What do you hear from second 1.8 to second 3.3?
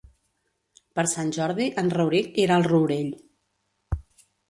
en Rauric irà al Rourell.